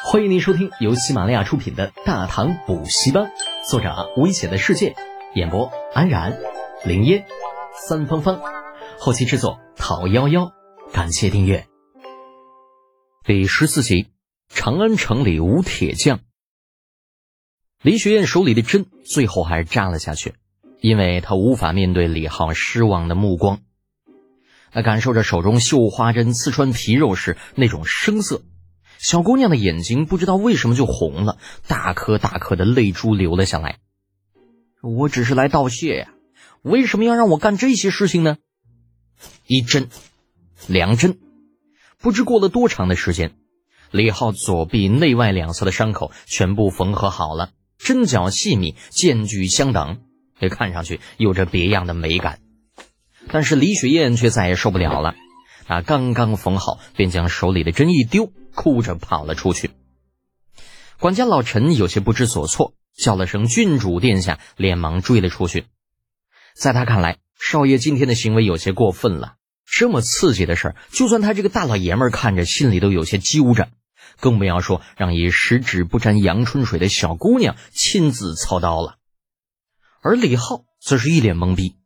[0.00, 3.24] 欢迎您收听由喜马拉雅出品的《大唐补习班》，
[3.68, 4.94] 作者危险的世界，
[5.34, 6.38] 演播安然、
[6.84, 7.26] 林烟、
[7.72, 8.40] 三芳芳，
[8.98, 10.52] 后期制作陶幺幺。
[10.92, 11.66] 感谢订阅。
[13.24, 14.06] 第十四集：
[14.48, 16.20] 长安城里无铁匠。
[17.82, 20.34] 李雪燕手里的针最后还是扎了下去，
[20.80, 23.58] 因为她无法面对李浩失望的目光。
[24.70, 28.42] 她感受着手中绣花针刺穿皮肉时那种生涩。
[28.98, 33.78] 小姑娘的眼睛不知道为什么就红了，大颗大颗的泪珠流了下来。
[34.82, 36.12] 我只是来道谢呀，
[36.62, 38.36] 为什么要让我干这些事情呢？
[39.46, 39.88] 一针，
[40.66, 41.18] 两针，
[41.98, 43.32] 不知过了多长的时间，
[43.90, 50.00] 李浩左臂内外两侧的伤口全部缝合好了，针脚细密，间距相等，
[50.40, 52.40] 也看上去有着别样的美感。
[53.28, 55.14] 但是李雪燕却再也受不了了。
[55.68, 59.70] 他刚刚缝好，便将手里的针一丢，哭着跑了出去。
[60.98, 65.66] 管家老陈有些不知所措，叫了声“郡主殿下”，连忙追了出去。
[66.54, 69.34] 在他看来，少爷今天的行为有些过分了。
[69.70, 73.68] 这么刺激的事儿，就算他这个大老爷们看着心里都有些揪着，
[74.20, 78.94] 更不要说让一十指不沾阳春水的小姑娘亲自操刀了。
[80.00, 81.76] 而李浩则是一脸懵逼。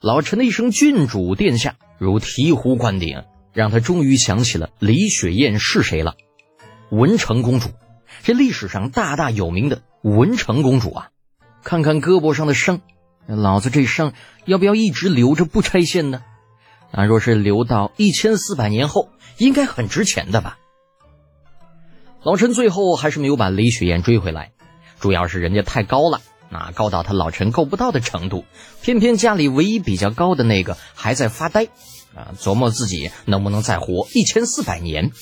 [0.00, 3.22] 老陈的一声“郡主殿下”如醍醐灌顶，
[3.52, 6.16] 让他终于想起了李雪燕是谁了。
[6.90, 7.68] 文成公主，
[8.24, 11.10] 这历史上大大有名的文成公主啊！
[11.62, 12.80] 看看胳膊上的伤，
[13.28, 14.14] 老子这伤
[14.46, 16.24] 要不要一直留着不拆线呢？
[16.90, 20.58] 那若是留到一千四百年后，应该很值钱的吧？
[22.24, 24.50] 老陈最后还是没有把李雪燕追回来，
[24.98, 26.20] 主要是人家太高了。
[26.52, 28.44] 那高到他老陈够不到的程度，
[28.82, 31.64] 偏偏家里唯一比较高的那个还在发呆，
[32.14, 35.12] 啊，琢磨自己能不能再活一千四百年。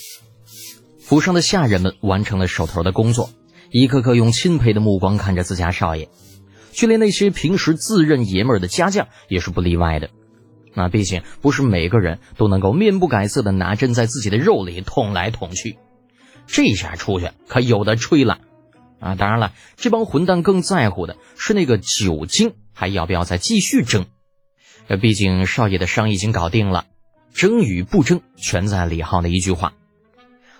[0.98, 3.30] 府上的下人们完成了手头的工作，
[3.70, 6.08] 一个个用钦佩的目光看着自家少爷，
[6.72, 10.10] 就连那些平时自认爷们儿的家将也是不例外的。
[10.74, 15.78] 那毕竟不是每个人都能够面不改色的拿针在自己的肉里捅来捅去，
[16.48, 18.38] 这下出去可有的吹了。
[19.00, 24.06] 啊，当然了，这帮混蛋更在乎的是那个酒精还要不要再继续争。
[24.86, 26.84] 呃，毕竟少爷的伤已经搞定了，
[27.32, 29.72] 争与不争全在李浩的一句话。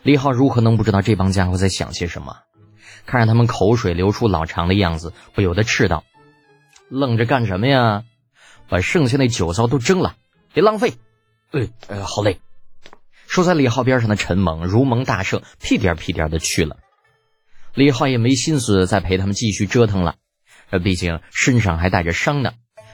[0.02, 2.38] 李浩如何能不知道这帮家伙在想些什么？
[3.06, 6.04] 看着他们口水流出老长的样子，不由得斥道
[6.88, 8.04] ：“愣着干什么呀？
[8.68, 10.16] 把剩下那酒糟都蒸了，
[10.52, 10.94] 别浪费。”
[11.50, 12.38] 哎，呃，好嘞。
[13.26, 16.76] 守在李浩边上的陈猛如蒙大赦，屁颠屁颠的去了。
[17.74, 20.16] 李浩也没心思再陪他们继续折腾了，
[20.70, 22.52] 呃，毕竟身上还带着伤呢。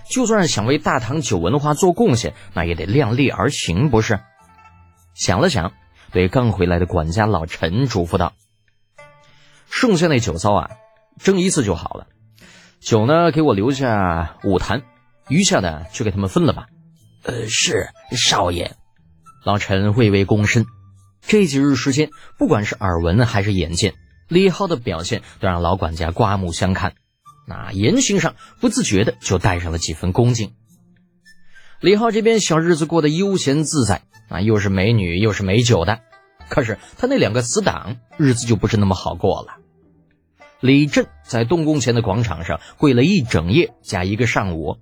[0.08, 4.20] 就算是想为大唐酒文化做贡献，那也得量力而行，不是？
[5.14, 5.72] 想了想，
[6.12, 8.34] 对刚回来的管家老陈嘱咐道
[9.70, 10.70] ：“剩下那酒糟啊，
[11.18, 12.06] 蒸一次就好了。
[12.80, 14.82] 酒呢，给我留下五坛，
[15.28, 16.66] 余下的就给他们分了吧。
[17.24, 18.76] ”“呃，是少爷。”
[19.44, 20.66] 老陈微微躬身。
[21.22, 23.94] 这几日时间，不管是耳闻还是眼见。
[24.28, 26.94] 李浩的表现都让老管家刮目相看，
[27.46, 30.54] 那言行上不自觉的就带上了几分恭敬。
[31.80, 36.00] 李浩这边小日子过得悠闲自在，啊，又是美女又是美酒的，
[36.48, 39.58] 可是他那两个死党日子就不是那么好过了。
[40.60, 44.78] 李振在东宫前的广场上跪了一整夜加一个上午，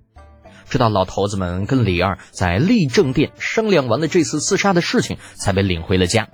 [0.67, 6.29] 直到老头子们跟李二在立正殿商量完了这次刺杀的事情，才被领回了家。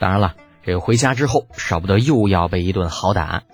[0.00, 0.34] 当然了。
[0.66, 3.44] 这回家之后，少不得又要被一顿好打，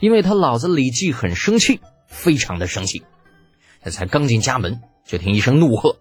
[0.00, 3.04] 因为他老子李记很生气，非常的生气。
[3.80, 5.96] 他才刚进家门，就听一声怒喝：“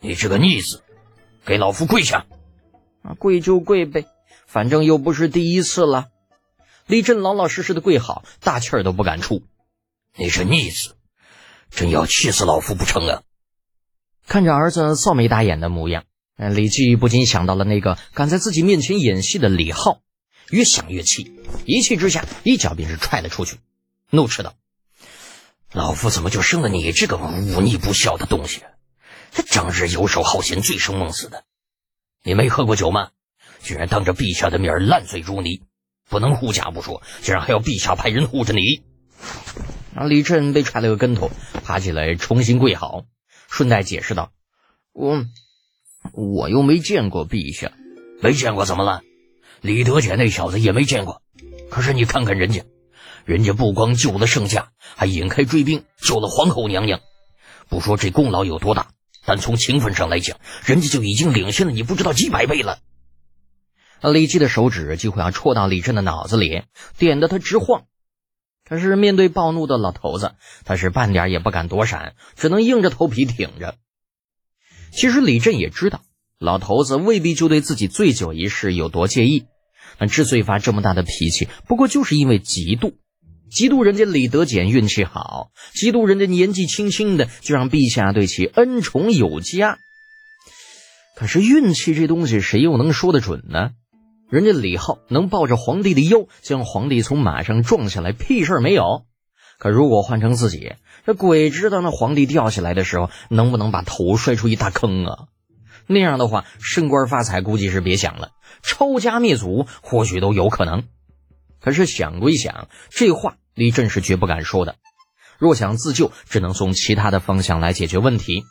[0.00, 0.82] 你这个逆子，
[1.44, 2.26] 给老夫跪下！”
[3.02, 4.06] 啊，跪就跪呗，
[4.46, 6.08] 反正又不是第一次了。
[6.86, 9.42] 李振老老实实的跪好，大气儿都不敢出。
[10.16, 10.96] 你这逆子，
[11.70, 13.22] 真要气死老夫不成啊！
[14.26, 16.04] 看着儿子臊眉打眼的模样。
[16.36, 20.00] 李记不禁想到了那个敢在自己面前演戏的李浩，
[20.50, 21.32] 越想越气，
[21.66, 23.58] 一气之下一脚便是踹了出去，
[24.10, 24.54] 怒斥道
[25.72, 28.62] ：“老夫怎么就生了你这个忤逆不孝的东西？
[29.30, 31.44] 他整日游手好闲，醉生梦死的。
[32.24, 33.10] 你没喝过酒吗？
[33.62, 35.62] 居然当着陛下的面烂醉如泥，
[36.08, 38.82] 不能护驾不说，竟然还要陛下派人护着你。”
[39.94, 40.04] 啊！
[40.04, 41.30] 李振被踹了个跟头，
[41.62, 43.04] 爬起来重新跪好，
[43.48, 44.32] 顺带解释道
[44.92, 45.24] ：“我。”
[46.10, 47.72] 我又没见过陛下，
[48.20, 49.02] 没见过怎么了？
[49.60, 51.22] 李德俭那小子也没见过。
[51.70, 52.64] 可是你看看人家，
[53.24, 57.00] 人家不光救了圣驾，还引开追兵救了皇后娘娘。
[57.68, 58.88] 不说这功劳有多大，
[59.24, 62.80] 但从情分上来讲，人家就已经领先了你不知道几百倍了。
[64.02, 66.64] 李记的手指几乎要戳到李振的脑子里，
[66.98, 67.84] 点得他直晃。
[68.68, 70.34] 可是面对暴怒的老头子，
[70.64, 73.76] 他是半点也不敢躲闪，只能硬着头皮挺着。
[74.92, 76.02] 其实李振也知道，
[76.38, 79.46] 老头子未必就对自己醉酒一事有多介意，
[80.10, 82.92] 之所以发这么大的脾气，不过就是因为嫉妒，
[83.50, 89.78] 嫉妒人家李德简运气好，嫉妒人家年纪轻轻的就让陛下对其恩宠有加。
[91.16, 93.70] 可是运气这东西，谁又能说得准呢？
[94.30, 99.04] 人家李浩能抱着皇帝的腰将皇帝从马上撞下来，屁事儿没有。
[99.62, 100.74] 可如果换成自己，
[101.06, 105.28] 这鬼知道那皇帝掉下来的时候能不能把头摔出一大坑啊？
[105.86, 108.32] 那样的话，升官发财估计是别想了，
[108.64, 110.82] 抄家灭族或许都有可能。
[111.60, 114.74] 可是想归想，这话李振是绝不敢说的。
[115.38, 118.42] 若想自救，只能从其他的方向来解决问题，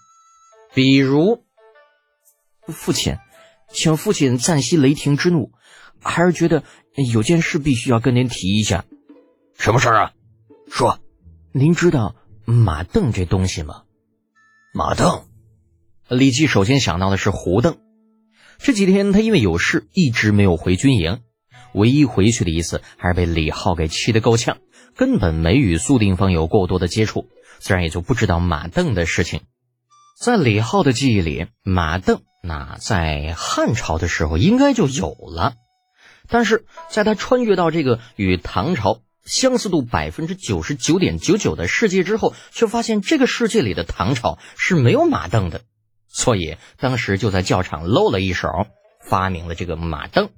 [0.73, 1.43] 比如，
[2.67, 3.17] 父亲，
[3.73, 5.51] 请父亲暂息雷霆之怒。
[6.01, 6.63] 还是觉得
[7.11, 8.85] 有件事必须要跟您提一下，
[9.57, 10.13] 什么事儿啊？
[10.71, 10.99] 说，
[11.51, 12.15] 您知道
[12.45, 13.83] 马镫这东西吗？
[14.73, 15.25] 马镫，
[16.07, 17.75] 李记首先想到的是胡镫。
[18.57, 21.19] 这几天他因为有事一直没有回军营，
[21.73, 24.59] 唯一回去的一次还是被李浩给气得够呛，
[24.95, 27.27] 根本没与苏定方有过多的接触，
[27.59, 29.41] 自然也就不知道马镫的事情。
[30.17, 35.53] 在李浩的记忆里，马镫那在汉朝的时候应该就有了。
[36.29, 45.61] 但是在他穿越到这个与唐朝相似度百分之九十九点九九的世界之后，却发现这个世界里的唐朝是没有马镫的，
[46.07, 48.47] 所以当时就在教场露了一手，
[48.99, 50.29] 发明了这个马镫。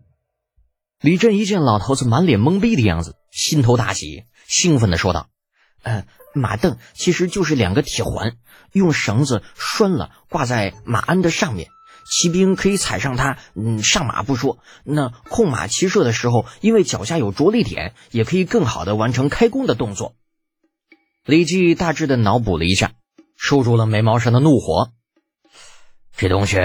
[1.00, 5.28] 李振一见老头子满脸懵逼的样子，心头大喜，兴奋地说道
[5.84, 8.38] ：“呃，马镫其实就是两个铁环，
[8.72, 11.70] 用绳子拴了，挂在马鞍的上面。”
[12.06, 20.16] 骑兵可以踩上它，嗯，上马不说，那控马骑射的时候，因为脚下有着力点，也可以更好的完成开弓的动作。
[21.26, 22.92] 李记大致的脑补了一下，
[23.38, 24.92] 收住了眉毛上的怒火。
[26.16, 26.58] 这东西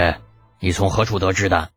[0.59, 1.71] 你从何处得知的？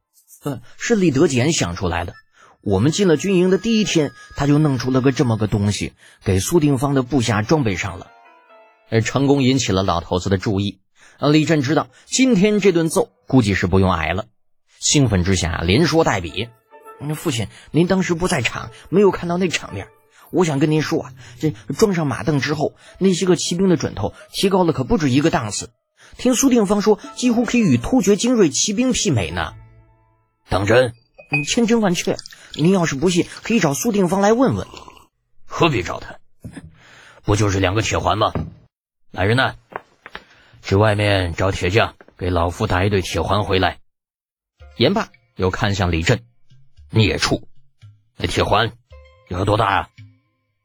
[0.44, 2.14] 嗯，是李德俭想出来的。
[2.60, 5.94] 我们进了军营的第一天，他就弄出了个这么个东西，
[6.24, 8.08] 给苏定方的部下装备上了，
[8.90, 10.81] 而成功引起了老头子的注意。
[11.18, 14.26] 李振知道今天这顿揍估计是不用挨了，
[14.78, 16.48] 兴奋之下连说带比
[17.14, 19.88] ：“父亲，您当时不在场，没有看到那场面。
[20.30, 25.70] 我想跟您说啊，这装上马镫之后，那些个骑兵的准头提高了可不止一个档次。
[26.16, 29.54] 听苏定方说，几乎可以与突厥精锐骑兵媲美呢。
[30.48, 30.94] 当真？
[31.46, 32.16] 千真万确。
[32.54, 34.66] 您要是不信，可以找苏定方来问问。
[35.46, 36.18] 何必找他？
[37.24, 38.32] 不就是两个铁环吗？
[39.10, 39.54] 来人呐！
[40.62, 43.78] 去外面找铁匠，给老夫打一对铁环回来。
[44.78, 46.24] 言罢，又看向李振
[46.88, 47.48] ：“孽畜，
[48.16, 48.72] 那铁环
[49.28, 49.88] 有多大啊？”“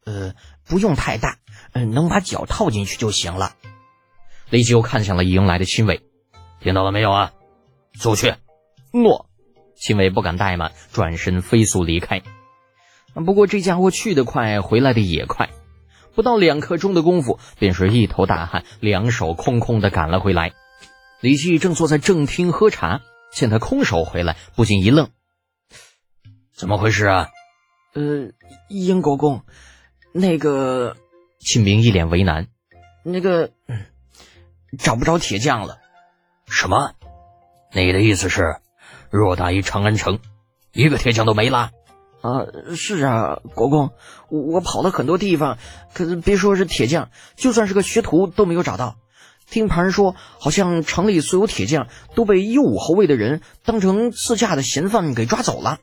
[0.05, 0.35] 呃，
[0.65, 1.39] 不用太大，
[1.73, 3.55] 嗯，能把脚套进去就行了。”
[4.49, 6.03] 立即又看向了迎来的亲卫
[6.61, 7.33] ：“听到了没有啊？
[7.95, 8.35] 速去！”
[8.93, 9.25] 诺。
[9.75, 12.23] 亲卫不敢怠慢，转身飞速离开。
[13.13, 15.49] 不过这家伙去得快，回来的也快。
[16.17, 20.51] 不到两刻钟的功夫，便是一头大汗，两手空空的赶了回来。
[21.21, 25.11] 李记正坐在正厅喝茶，见他空手回来，不禁一愣
[26.57, 27.27] ：“怎么回事啊
[27.93, 28.31] ？”“呃，
[28.69, 29.43] 燕国公，
[30.11, 30.97] 那个……”
[31.37, 32.47] 秦明一脸为难
[33.05, 33.51] ，“那个……
[34.79, 35.77] 找不着铁匠了。
[36.49, 36.95] ”“什么？
[37.75, 38.55] 你的意思是，
[39.11, 40.17] 偌大一长安城，
[40.73, 41.69] 一个铁匠都没了？”
[42.21, 42.45] 啊，
[42.75, 43.91] 是啊，国公，
[44.29, 45.57] 我我跑了很多地方，
[45.93, 48.95] 可是别说是铁匠，就算是个学徒都没有找到。
[49.49, 55.79] 听旁人说，好像城里所有铁匠都被右武侯卫的人当成自驾的嫌犯给抓走了。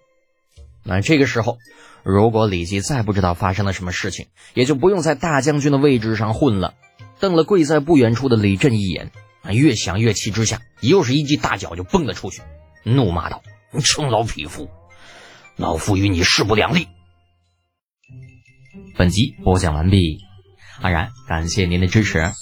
[0.83, 1.57] 那这个时候，
[2.03, 6.75] 如果李吉再不知道发生了什么事情，也就不用在大将军的位置上混了。
[7.21, 12.43] 瞪了跪在不远处的李振一眼，啊，越想越气之下，又是一记大脚就蹦了出去，
[12.83, 13.43] 怒骂道
[13.81, 14.69] ：“生老匹夫！”
[15.57, 16.89] 老夫与你势不两立。
[18.97, 20.19] 本集播讲完毕，
[20.81, 22.33] 安然感谢您的支持。